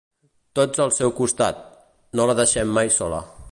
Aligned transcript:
Tots 0.59 0.81
al 0.85 0.93
seu 0.95 1.13
costat, 1.19 1.61
no 2.21 2.29
la 2.31 2.37
deixem 2.43 2.75
mai 2.79 2.93
sola. 2.99 3.21